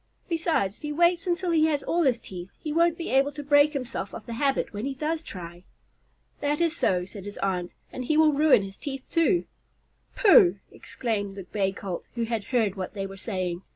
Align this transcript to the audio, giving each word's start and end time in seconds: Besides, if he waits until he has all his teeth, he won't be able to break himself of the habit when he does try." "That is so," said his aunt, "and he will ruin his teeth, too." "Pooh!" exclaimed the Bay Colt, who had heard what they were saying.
Besides, 0.27 0.77
if 0.77 0.81
he 0.81 0.91
waits 0.91 1.27
until 1.27 1.51
he 1.51 1.67
has 1.67 1.83
all 1.83 2.01
his 2.01 2.17
teeth, 2.19 2.49
he 2.57 2.73
won't 2.73 2.97
be 2.97 3.11
able 3.11 3.31
to 3.33 3.43
break 3.43 3.73
himself 3.73 4.15
of 4.15 4.25
the 4.25 4.33
habit 4.33 4.73
when 4.73 4.83
he 4.83 4.95
does 4.95 5.21
try." 5.21 5.63
"That 6.39 6.59
is 6.59 6.75
so," 6.75 7.05
said 7.05 7.23
his 7.25 7.37
aunt, 7.37 7.75
"and 7.93 8.05
he 8.05 8.17
will 8.17 8.33
ruin 8.33 8.63
his 8.63 8.77
teeth, 8.77 9.05
too." 9.11 9.45
"Pooh!" 10.15 10.57
exclaimed 10.71 11.35
the 11.35 11.43
Bay 11.43 11.71
Colt, 11.71 12.03
who 12.15 12.23
had 12.23 12.45
heard 12.45 12.73
what 12.73 12.95
they 12.95 13.05
were 13.05 13.15
saying. 13.15 13.61